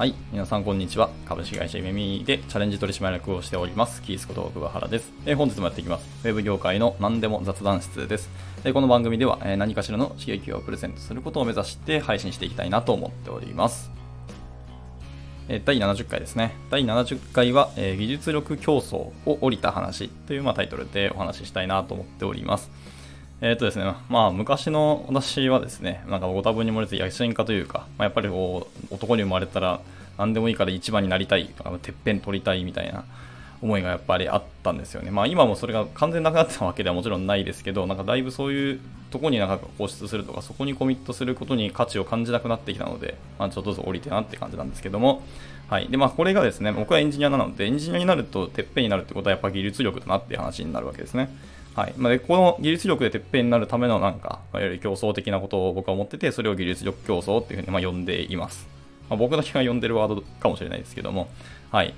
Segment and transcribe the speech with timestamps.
[0.00, 0.14] はい。
[0.32, 1.10] 皆さん、こんにちは。
[1.26, 4.00] 株式会社めみでチャレンジ取締役をしております。
[4.00, 5.12] キースこと桑原です。
[5.26, 6.08] えー、本日もやっていきます。
[6.24, 8.30] ウェブ業界の何でも雑談室です。
[8.64, 13.90] えー、この番組では、えー、何かしらの刺激をプレゼントすることを目指して配信していきたいなと思っております。
[15.50, 16.56] え第70回ですね。
[16.70, 22.70] 第70回は、え技術力競争を降りた話という、まあ、タイトルでお話ししたいなと思っております。
[23.42, 29.80] えっ、とですね、まあ昔の私はですね、なんかご多分に漏れず野心家というか、まあ、やっぱりこう男に生まれたら
[30.18, 33.04] 何でもいいから一番になりたいとか、てっぺん取りたいみたいな
[33.62, 35.10] 思いがやっぱりあったんですよね。
[35.10, 38.80] まあ今もそれが完全なくなったわけではもちろんないですけど、なんかだいぶそういう
[39.10, 45.22] とこになんか固執するとか、そこにコミットすることに価値を感じなくなってきたので、まあちょっとずつ降りてなって感じなんですけども、
[45.70, 45.88] はい。
[45.88, 51.30] で、まあこれがですね、僕はエンジニアなので、エンジニアになるとてっぺんになるってことはやっぱ技術力だなっていう話になるわけですね。
[51.74, 51.94] はい。
[51.96, 58.66] まあ、で、この技術力でてっぺんになるためのなんか、いわゆる競争的なことを僕は思ってて、それを技術力競争っていうふうにまあ呼んでいます。
[59.08, 61.28] まあ、僕だけが呼んでるワードかもしれないですけども、
[61.70, 61.94] はい。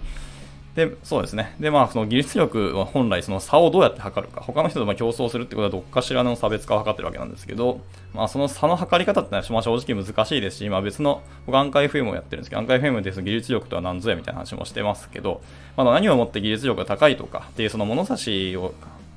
[0.75, 1.55] で、そうですね。
[1.61, 4.41] で、まあ、その技術力は本来その差をどうやって測るか。
[4.41, 7.81] 他の人とま競争するってことはどっかしらの差別化を図ってるわけなんですけど、
[8.15, 15.43] まあ、その差の測り方ってのは、正直難しいですし、まあ、別の、僕、アンカー FM をやってるんですけど、アンカー FM でその技術力とは何ぞやみたいな話もしてますけど、
[15.77, 18.73] まあ、何をもって技術力が高いとかっていうその物差しを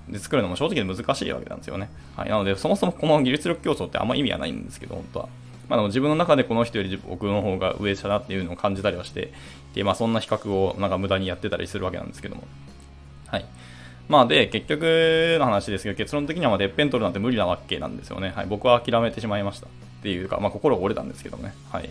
[0.09, 1.89] で作るのも正直難しいわけなんですよね。
[2.15, 2.29] はい。
[2.29, 5.29] なので、そもそもこの技術力競争ってあんま意味はないんですけど、本当は。
[5.67, 9.33] まあ、でも自分の中でこの人より僕の方が上者だっていうのを感じたりはして、
[9.73, 12.43] で、まあ、そんな比較をなんか無駄にやってたりするわけなんですけども。
[13.27, 13.45] はい。
[14.07, 18.31] まあ、で、結局の話ですけど、結論的にはまあ、てっぺん取るなんて無理なわけなんですよね。
[18.35, 18.45] はい。
[18.45, 19.67] 僕は諦めてしまいました。
[19.67, 19.69] っ
[20.03, 21.55] ていうか、まあ、心折れたんですけどね。
[21.71, 21.89] はい。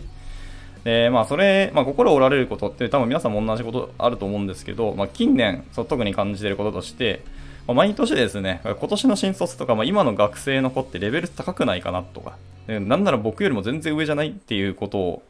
[0.85, 7.23] で、まあ、それ、まあ、心折られることって多分皆さんも同じことあると思うんですけど、まあ、近年、そう特に感じてることとして、
[7.67, 15.23] 毎年ですね、今年の新卒とか、まあ、今の学生の子ってレベル高くないかなとか、なんなら僕よりも全然上じゃないっていうことを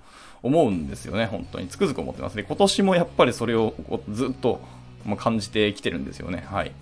[0.42, 1.68] 思うんですよね、本当に。
[1.68, 2.44] つくづく思ってますね。
[2.46, 3.74] 今年もやっぱりそれを
[4.10, 4.60] ずっと
[5.16, 6.44] 感じてきてるんですよね。
[6.50, 6.72] はい。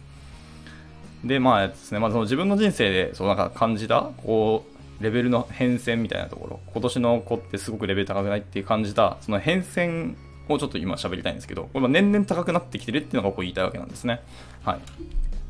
[1.24, 4.64] で、まあですね、まあ、その自分の人生でそうなんか感じた、こ
[5.00, 10.14] う、レベルの変遷みたいなところ、今年の子ってすごくレベル高くないっていう感じた、その変遷
[10.48, 14.20] をちょっと今喋りたいんですけど、これ年々高くなってきてるっていうのがこう言いたいわけなんですね。
[14.64, 14.78] はい。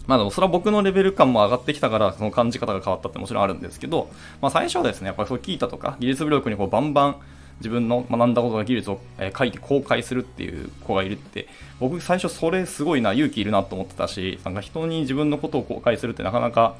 [0.06, 7.16] まあそれは僕のレベル感も上がってきたから、その感じ方が変わったってもちろんあるんですけど、まあ最初はですね、やっぱりそう聞いたとか、技術ブログにこうバンバン
[7.58, 9.00] 自分の学んだことの技術を
[9.36, 11.46] 書いて公開するっていう子がいるって、
[11.78, 16.74] 僕最初それすごいな、勇気いるなと思ってたし、なんか人に自分のことを公開するってなかなか、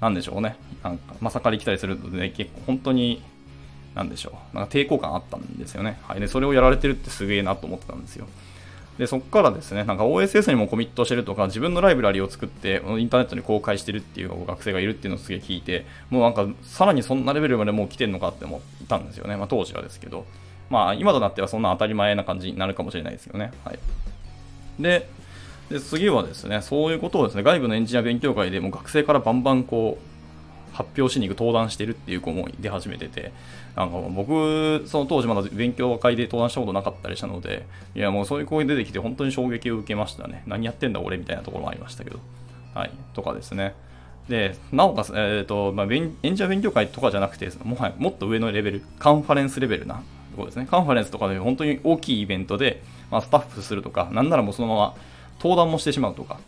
[0.00, 3.22] なんでしょうね、なんかまさかり来たりするので、ね、結構本当に、
[3.94, 5.98] なんでしょう、なんか抵抗感あったんですよね。
[6.02, 6.20] はい。
[6.20, 8.26] で、それをやられてるってすげえなと思ってたんですよ。
[8.98, 19.36] で、そこからですね、なんか OSS にもコミットしてるとか、自分のライブラリを作って、インターネットに公開してるっていう学生がいるっていうのをすげえ聞いて、もうなんか、さらにそんなレベルまでもう来てんのかって思ったんですよね。
[19.36, 20.24] まあ当時はですけど。
[20.68, 23.52] まあ今となってはそんな当たり前な感じになるかもしれないですよね。
[23.64, 23.78] はい。
[24.80, 25.08] で、
[25.70, 30.15] で次はですね、そういうことをですね、外部のエンジニア勉強会でも学生からバンバンこう、
[30.76, 33.32] 発表しに行く登壇してるっていう子も出始めてて、
[33.74, 40.42] なんか僕、その当時まだ勉強会で登壇したことなかったりしたので、いやもうそういう子が出てきて本当に衝撃を受けましたね。
[40.46, 42.18] 何やってんだ俺みたいなところもありましたけど。
[42.74, 42.90] はい。
[43.14, 43.74] とかですね。
[44.28, 50.02] で、なおかつ、えっ、ー、と、まあ、エンジニア勉強会とかじゃなくて、もはやもっと上のレベル、カンファレンスレベルなと
[50.36, 50.66] ころですね。
[50.68, 54.94] カンファレンスとかで本当に大きいイベントで、まあ、スタッフするとか、なんならもうそのまま
[55.38, 56.38] 登壇もしてしまうとか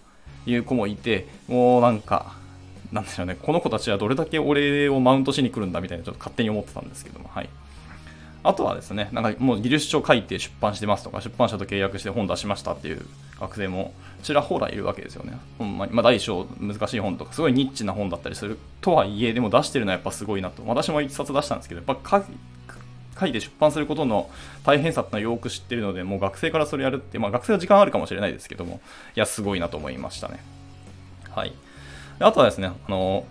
[0.45, 2.37] いう子もいて、もうなんか、
[2.93, 7.49] なんでしょうね、この子たちはどれだけ俺をマウントしに来るんだみたいな、ちょっと勝手に思ってたんですけども、はい。
[8.45, 13.05] あとはですね、なんかもう技術書書いて出版してますとか、出版社と契約して本出しましたっていう
[13.41, 15.39] 学生もちらほらいるわけですよね。
[15.59, 20.63] ほんまに、まあ、大小難しい本とか、すごいニッチな本だったりするとはいえ、でも出してるのはやっぱすごいなと。
[20.65, 22.23] 私も一冊出したんですけど、やっぱ
[23.21, 24.31] 書いて出版することの
[24.65, 28.81] 大変さってのはよく知ってるので、もう学生からそれやるって、まあ学生は時間あるかもしれないですけども、
[29.17, 30.41] いや、すごいなと思いましたね。
[31.31, 31.53] はい。
[32.21, 33.25] あとはですね、あの、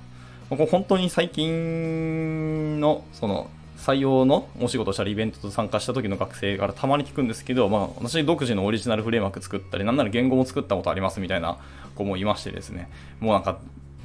[0.50, 11.58] ここ本当に最近の、その、採用のお仕事したりイベントと参加した時の学生からたまに聞くんですけど、まあ、私独自のオリジナルフレームワーク作ったり、なんなら言語も作ったことありますみたいな
[11.96, 12.90] 子もいましてですね、
[13.20, 13.60] もうなんか、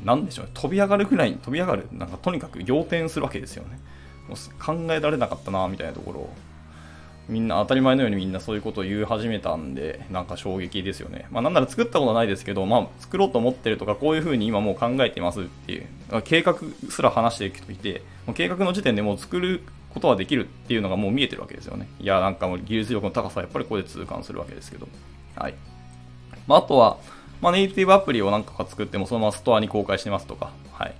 [0.04, 3.80] なんでしょうね、飛び上がるくらい、飛び上がる、なんかとにかく仰天するわけですよね。
[4.28, 6.30] もう考えられなかったな、みたいなところを
[7.28, 11.26] みんな当たり前のようにみんなそういうことを言い始めたんで、なんか衝撃ですよね。
[11.30, 15.86] まあなんなら作ったことないですけど、まあ作ろうと思ってるとか、こういうふうに今もう考えてますっていう、
[16.24, 16.56] 計画
[16.90, 21.88] すら話してる人いて、もう計画の時点でもう作ることはできるっていうのがもう見えてるわけですよね。
[22.00, 24.88] いや、なんかもう技術力の高さはやっぱりここで痛感するわけですけど。
[25.36, 25.54] はい。
[26.46, 26.98] まああとは、
[27.40, 30.94] まあネイティブアプリをなんか作ってもそのままストアに公開してますとか、はい。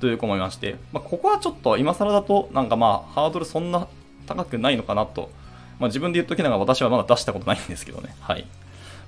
[0.00, 3.88] という子もいまして、まあここはちょっと今更だとなんかまあハードルそんな
[4.26, 5.30] 高くないのかなと
[5.78, 8.14] まあ、自分で言っときながら私はまだ出したことないんですけどね。
[8.20, 8.46] はい。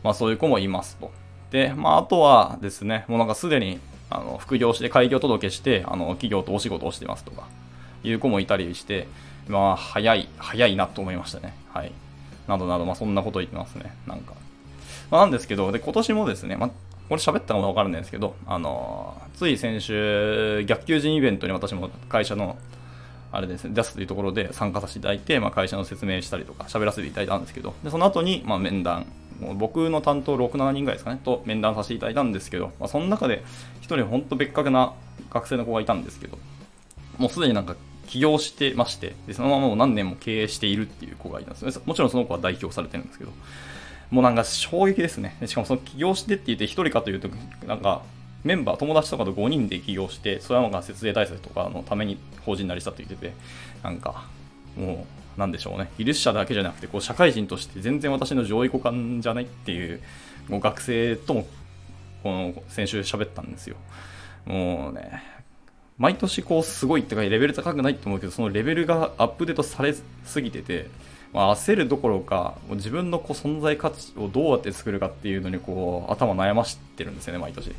[0.02, 1.10] まあそういう子もいますと。
[1.50, 7.48] で、まああとはですね、もうなんかすでにあの副業して開業届けして、あの企業とお仕事をしてますとか、
[8.04, 9.08] いう子もいたりして、
[9.48, 11.54] まあ早い、早いなと思いましたね。
[11.72, 11.92] はい。
[12.48, 13.92] などなど、まあそんなこと言ってますね。
[14.06, 14.34] なんか。
[15.10, 16.70] まあ、なんですけど、で、今年もですね、まあ
[17.10, 22.56] これ喋ったのかわからないんですけど、あのつい先週、逆求人イベントに私も会社の
[23.32, 29.06] あれですね、出すというところで参加させていただいて、まあ、会社の説明したりとか、喋らせていただいたんですけど、でその後に、まあ、面談、
[29.54, 33.42] 僕の担当6、7人ぐらいですかね、と面談させていただいたんですけど、まあ、その中で
[33.82, 34.92] 1人本当別格な
[35.30, 36.38] 学生の子がいたんですけど、
[37.18, 41.82] もうすでになんか起業してまして、でそのままもう何年も経営しているっていう子がいたんですね。
[41.86, 43.30] もちろんその子は代表されてるんですけど、
[44.10, 45.36] もうなんか衝撃ですね。
[45.46, 47.28] しかもその起業してって言って1人かというと、
[47.66, 48.02] なんか
[48.44, 53.34] メンバー、友達とかと5人で起業して、それは節税対策とかのために法人になりしたって言ってて、
[53.82, 54.26] なんか、
[54.76, 55.06] も
[55.36, 60.00] う、なんでしょうね、技術者だけじゃなくて、こう社会人として全然私の上位互換じゃないっていう、
[60.48, 61.46] もう学生とも、
[62.22, 63.76] この先週喋ったんですよ。
[64.46, 65.22] もうね、
[65.98, 69.94] 毎年こうすごいってかレベル高くないと思うけど、そのレベルがアップデートされ
[70.24, 70.86] すぎてて、
[71.32, 77.72] まあ、焦るどころか、もう自分のこう存在価値をどうやって作るかっていうのにこう頭悩ましてるんですよね、毎年。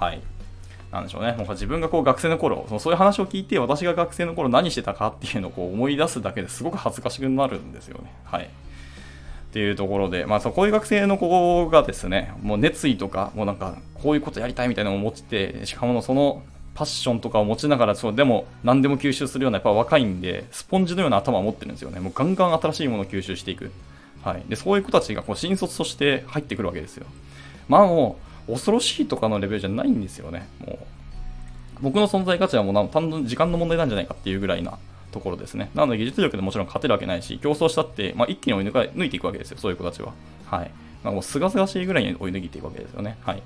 [0.00, 0.20] はい。
[0.90, 1.32] なんでしょうね。
[1.38, 8.12] もう自分がこう学生の頃、そういう話を聞いて、私が学生の頃何してたかっていうのをこう思い出すだけですごく恥ずかしくなるんですよね。
[8.24, 8.44] はい。
[8.44, 16.42] っていうところで、まあ、そうこういう学生の子がですね、もう熱意とか、もうなんか、こういうことやりたいみたいなのを持って、しかもその
[16.74, 22.00] パッションとかを持ちながら、そうでも何でも吸収するような、やっぱ若いんで、スポンジのような頭を持ってるんですよね。
[22.00, 23.70] もうガンガン新しいものを吸収していく。
[24.24, 24.42] はい。
[24.48, 27.06] で、そういう子たちがこう新卒として入ってくるわけですよ。
[27.68, 30.48] まあもう、恐ろしいとかのレベルじゃないんですよね。
[30.60, 30.78] もう
[31.82, 34.78] 僕の存在価値はもう単純時間の問題なんじゃないかっていうぐらいな
[35.12, 35.70] ところですね。
[35.74, 40.12] なので技術力でもちろん勝てるわけないし、競争したって、まあ、一気に追い抜か抜いていくわけですよ、そういう子たちは。
[40.46, 40.70] はい。
[41.02, 43.16] なんかもうすがすがしいぐらいに追い抜いていくわけですよね。
[43.22, 43.42] はい。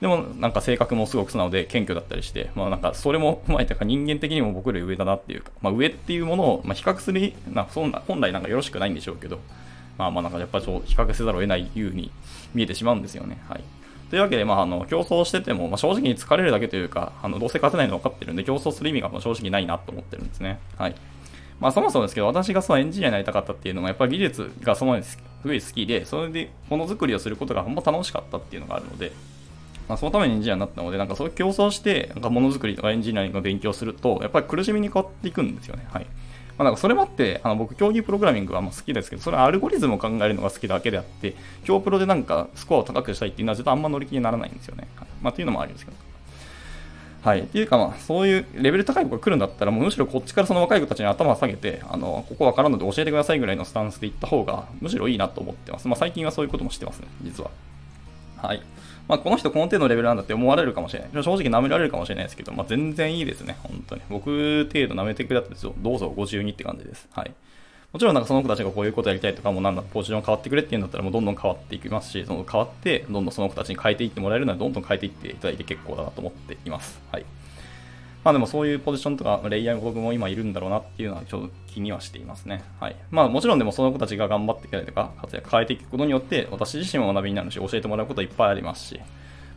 [0.00, 9.40] でもなんか性格もすごく素直で謙虚だったりして、まあなんかそれも踏まえたか人間的にも僕より上だなっていうか、まあ上っていうものをま比較する、なそんな本来なんかよろしくないんでしょうけど、
[9.96, 12.10] まあまあなんかやっぱり比較せざるを得ないように
[12.54, 13.38] 見えてしまうんですよね。
[13.48, 13.64] はい。
[14.10, 20.58] というわけで、まあ、あの競争してても、まあ、正直に疲れるだけというか、あのどうせ勝てないの分かってるんで、競争する意味が正直ないなと思ってるんですね。
[20.76, 20.94] はい。
[21.60, 29.12] まあ、そもそもですけど、私がそのエンジニアになりたかったっていうのも、やっぱり技術がそのすごい好きで、それでものづくりをすることがほんま楽しかったっていうのがあるので、
[29.88, 35.86] まあ、そのためにエンジニアになったので、なんかそういう競争して、なんかものづくりとかエンジニアリングの勉強すると、やっぱり苦しみに変わっていくんですよね。
[35.92, 36.06] はい。
[36.58, 44.88] まあ、なんかそれもあって、あの僕、競技プログラミングはもう好きですけど、それはアルゴリズムを考えるのが好きだけであって、競プロでなんかスコアを高くしたいっていうのは、ちょっとあんま乗り気にならないんですよね。
[44.96, 45.96] はい、まあ、っていうのもあるんですけど。
[47.22, 47.40] はい。
[47.40, 55.86] っていうか、まあ、そういうレベル高い子が来るんだったら、もうむしろこっちからその若い子たちに頭を下げて、あの、ここわからんので教えてくださいぐらいのスタンスで行った方が、むしろいいなと思ってます。
[55.86, 57.50] まあ、最近はそういうこともしてますね、実は。
[58.36, 58.62] はい。
[59.08, 61.22] まあ、この人この程度のレベルなんだって思われるかもしれない。
[61.24, 64.02] 正直舐められるかもしれないですけど、まあ、全然いいですね、本当に。
[64.10, 67.08] 僕程度舐めてくれたんですよどうぞご自由にって感じです。
[67.12, 67.32] はい。
[67.90, 77.00] もちろんなんかその子たちがこういうことやりたいとか、もなんだ、ポジション変わってくれっていうんだったら、もうどんどん変わっていきますし、その変わって、どんどんその子たちに変えていってもらえるなら、どんどん変えていっていただいて結構だなと思っています。
[77.10, 77.24] はい。
[78.24, 82.62] まあでもそういうポジションとか、レイヤーが僕も今いるんだろうなっていうのはちょっと気にはしていますね。
[82.80, 82.96] はい。
[83.10, 89.00] まあもちろんでもその子たちが頑張っていたりとか、活躍変えていくことによって、私自身も学びになるし、教えてもらうこといっぱいありますし、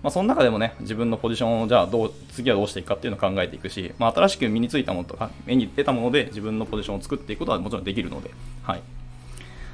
[0.03, 8.31] まあ、その中でもね、自分のポジションをじゃあどう、次はどうしていくかっていうのを考えていくし、まあ、新しく身についたものとか、目に出たもので自分のポジションを作っていくことはもちろんできるので、
[8.63, 8.81] はい。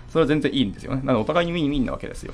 [0.09, 1.01] それは全然いいんですよね。
[1.03, 2.33] なのでお互いにウィンウィンなわけですよ。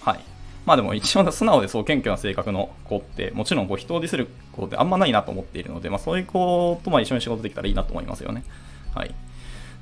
[0.00, 0.20] はい。
[0.66, 8.44] まあでも一応素直でそう謙虚な性格の子って、もちろんこう人をディスる子ってあんまないなと思っているので、まあそういう子とまあ一緒に仕事できたらいいなと思いますよね。
[8.94, 9.14] はい。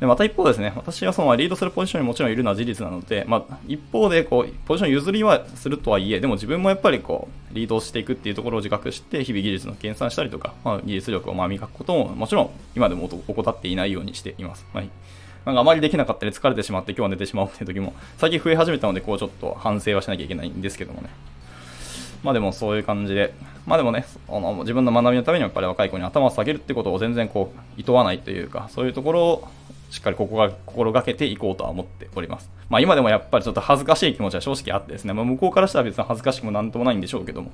[0.03, 14.67] で、また一方ですね、私はそのリードするポジションにもちろんいるのは事実なので、まあ、一方でこう、ポジション譲りはするとはいえ、でも自分もやっぱりこう、リードしていくっていうところを自覚して、日々技術の計算したりとか、まあ、技術力をまあ磨くことも、もちろん今でも怠っていないようにしています。
[14.73, 14.91] はい。
[15.45, 21.11] なんかあまりできなかったり疲れてしまって今日は寝てしまうっていう時も、最近増え始めたので、こうちょっと反省はしなきゃいけないんですけどもね。
[22.23, 23.35] まあでもそういう感じで、
[23.67, 29.49] まあでもね、あの自分の学びのためにやっぱり若い子に頭を下げるってことを全然こう、厭わないというか、そういうところを
[29.93, 32.51] しっかりここが心がけていこうとは思っております。
[32.71, 37.53] まあ今でもやっぱりちょっと恥ずかしい気持ちは正直あってですね、まあ、向こうからしたら別に恥ずかしくもなんともないんでしょうけども、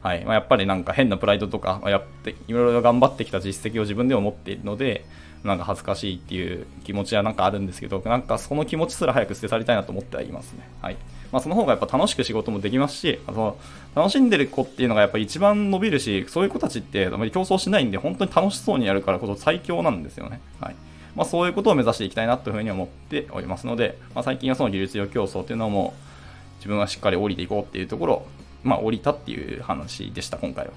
[0.00, 0.24] はい。
[0.24, 5.04] まあ、やっぱりなんか変なプライドとか、やって、いろいろ頑張ってきた実績を自分でも持っているので、
[5.42, 10.68] なんか恥ずかしいっていう気持ちはなんかあるんですけど、なんかその気持ちすら早く捨て去りたいなと思ってはいますね。
[10.80, 10.96] はい。
[11.32, 13.56] まあその方がやっぱ楽しく仕事もできますし、あの
[13.96, 20.40] 楽しんでる子っていうのがやっぱ一番伸びるし、そういう子たちってあまり競争しないんで、本当に楽しそうにやるからこそ最強なんですよね。
[20.60, 20.76] はい。
[21.16, 25.94] まあ、そういうことを目指していきたいなというふうに思っておりますので、まあ、最近はその技術力競争というのも
[26.58, 28.26] 自分はしっかり降りていこうっていうところ
[28.62, 30.72] まあ、降りたっていう話でした、今回は。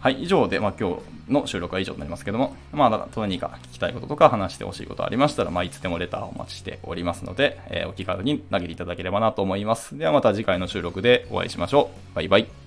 [0.00, 0.96] はい、以上で、まあ、今
[1.28, 9.96] 日の収録は以上になりますけども、まあ、何か聞きたいこととか話してほしいことありましたら、まあ、いつでもレターをお待ちしておりますので、えー、お気軽に投げていただければなと思います。
[9.96, 12.16] ではまた次回の収録でお会いしましょう。
[12.16, 12.61] バイバイ。